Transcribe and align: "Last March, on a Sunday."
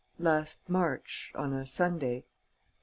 "Last 0.17 0.67
March, 0.67 1.31
on 1.35 1.53
a 1.53 1.67
Sunday." 1.67 2.25